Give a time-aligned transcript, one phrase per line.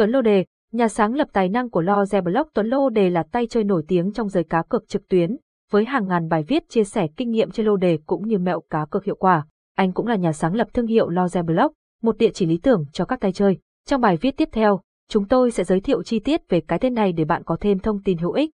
[0.00, 3.22] Tuấn Lô Đề, nhà sáng lập tài năng của Loze Block Tuấn Lô Đề là
[3.22, 5.36] tay chơi nổi tiếng trong giới cá cược trực tuyến,
[5.70, 8.60] với hàng ngàn bài viết chia sẻ kinh nghiệm chơi lô đề cũng như mẹo
[8.70, 9.46] cá cược hiệu quả.
[9.76, 12.84] Anh cũng là nhà sáng lập thương hiệu Loze Block, một địa chỉ lý tưởng
[12.92, 13.58] cho các tay chơi.
[13.86, 16.94] Trong bài viết tiếp theo, chúng tôi sẽ giới thiệu chi tiết về cái tên
[16.94, 18.50] này để bạn có thêm thông tin hữu ích.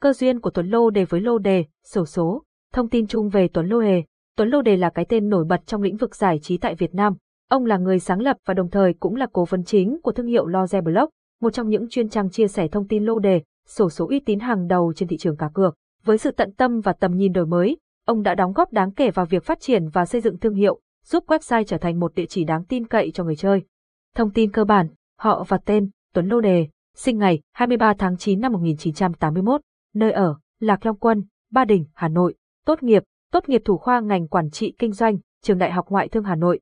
[0.00, 2.42] Cơ duyên của Tuấn Lô Đề với lô đề, sổ số.
[2.72, 4.04] Thông tin chung về Tuấn Lô Đề.
[4.36, 6.94] Tuấn Lô Đề là cái tên nổi bật trong lĩnh vực giải trí tại Việt
[6.94, 7.14] Nam.
[7.50, 10.26] Ông là người sáng lập và đồng thời cũng là cố vấn chính của thương
[10.26, 11.10] hiệu Loze Block,
[11.40, 14.38] một trong những chuyên trang chia sẻ thông tin lô đề, sổ số uy tín
[14.40, 15.74] hàng đầu trên thị trường cá cược.
[16.04, 19.10] Với sự tận tâm và tầm nhìn đổi mới, ông đã đóng góp đáng kể
[19.10, 22.26] vào việc phát triển và xây dựng thương hiệu, giúp website trở thành một địa
[22.26, 23.62] chỉ đáng tin cậy cho người chơi.
[24.14, 24.88] Thông tin cơ bản,
[25.18, 29.60] họ và tên, Tuấn Lô Đề, sinh ngày 23 tháng 9 năm 1981,
[29.94, 32.34] nơi ở, Lạc Long Quân, Ba Đình, Hà Nội,
[32.66, 36.08] tốt nghiệp, tốt nghiệp thủ khoa ngành quản trị kinh doanh, trường Đại học Ngoại
[36.08, 36.60] thương Hà Nội.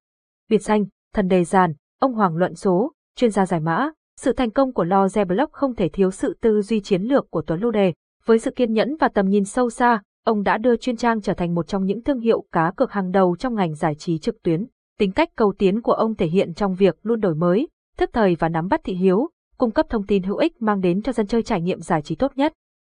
[0.50, 0.84] Biệt danh,
[1.14, 3.90] thần đề giàn, ông Hoàng luận số, chuyên gia giải mã.
[4.20, 7.42] Sự thành công của Loze Block không thể thiếu sự tư duy chiến lược của
[7.42, 7.92] Tuấn Lô Đề.
[8.24, 11.34] Với sự kiên nhẫn và tầm nhìn sâu xa, ông đã đưa chuyên trang trở
[11.34, 14.42] thành một trong những thương hiệu cá cược hàng đầu trong ngành giải trí trực
[14.42, 14.66] tuyến.
[14.98, 18.36] Tính cách cầu tiến của ông thể hiện trong việc luôn đổi mới, thức thời
[18.38, 21.26] và nắm bắt thị hiếu, cung cấp thông tin hữu ích mang đến cho dân
[21.26, 22.52] chơi trải nghiệm giải trí tốt nhất.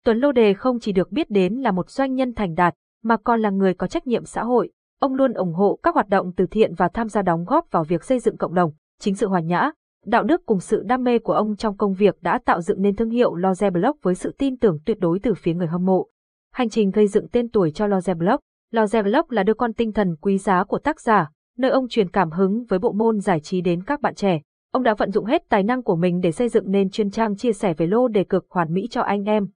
[0.06, 3.18] Tuấn Lô Đề không chỉ được biết đến là một doanh nhân thành đạt, mà
[3.18, 4.72] còn là người có trách nhiệm xã hội.
[5.00, 7.84] Ông luôn ủng hộ các hoạt động từ thiện và tham gia đóng góp vào
[7.84, 8.72] việc xây dựng cộng đồng.
[9.00, 9.72] Chính sự hòa nhã,
[10.06, 12.96] đạo đức cùng sự đam mê của ông trong công việc đã tạo dựng nên
[12.96, 16.08] thương hiệu Loze Block với sự tin tưởng tuyệt đối từ phía người hâm mộ.
[16.54, 19.94] Hành trình gây dựng tên tuổi cho Loze Block Loze Block là đứa con tinh
[19.94, 23.40] thần quý giá của tác giả, nơi ông truyền cảm hứng với bộ môn giải
[23.40, 24.42] trí đến các bạn trẻ.
[24.72, 27.36] Ông đã vận dụng hết tài năng của mình để xây dựng nên chuyên trang
[27.36, 29.48] chia sẻ về lô đề cực hoàn mỹ cho anh em.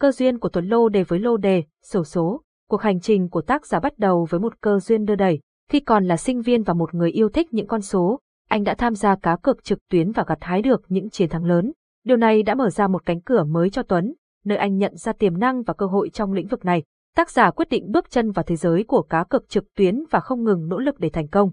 [0.00, 2.42] Cơ duyên của Tuấn Lô đề với lô đề, sổ số.
[2.70, 5.40] Cuộc hành trình của tác giả bắt đầu với một cơ duyên đưa đẩy.
[5.70, 8.74] Khi còn là sinh viên và một người yêu thích những con số, anh đã
[8.74, 11.72] tham gia cá cược trực tuyến và gặt hái được những chiến thắng lớn.
[12.04, 15.12] Điều này đã mở ra một cánh cửa mới cho Tuấn, nơi anh nhận ra
[15.12, 16.82] tiềm năng và cơ hội trong lĩnh vực này.
[17.16, 20.20] Tác giả quyết định bước chân vào thế giới của cá cược trực tuyến và
[20.20, 21.50] không ngừng nỗ lực để thành công.